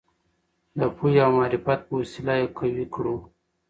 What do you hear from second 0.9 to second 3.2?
پوهې او معرفت په وسیله یې قوي کړو.